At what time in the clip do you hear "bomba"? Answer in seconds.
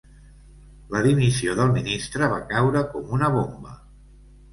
3.37-3.75